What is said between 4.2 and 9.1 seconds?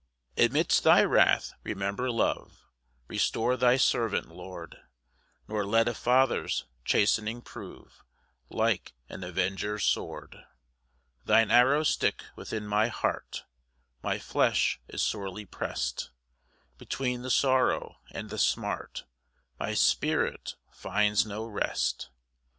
Lord; Nor let a father's chastening prove Like